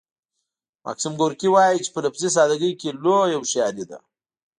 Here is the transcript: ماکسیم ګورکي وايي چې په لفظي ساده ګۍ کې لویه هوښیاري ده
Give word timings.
ماکسیم 0.85 1.13
ګورکي 1.19 1.49
وايي 1.53 1.79
چې 1.85 1.89
په 1.93 1.99
لفظي 2.05 2.29
ساده 2.35 2.55
ګۍ 2.61 2.73
کې 2.79 2.89
لویه 3.03 3.37
هوښیاري 3.39 3.83
ده 3.89 3.99